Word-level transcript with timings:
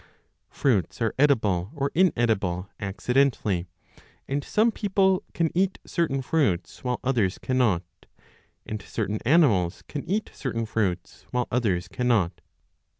Fruits 0.49 0.99
are 0.99 1.13
edible 1.19 1.69
or 1.75 1.91
inedible 1.93 2.67
accidentally, 2.79 3.67
and 4.27 4.43
some 4.43 4.71
people 4.71 5.21
can 5.35 5.51
eat 5.53 5.77
certain 5.85 6.23
fruits 6.23 6.83
while 6.83 6.99
others 7.03 7.37
cannot, 7.37 7.83
and 8.65 8.81
certain 8.81 9.19
animals 9.25 9.83
can 9.87 10.03
eat 10.09 10.31
certain 10.33 10.65
fruits 10.65 11.27
while 11.29 11.45
5 11.51 11.55
others 11.55 11.87
cannot. 11.87 12.41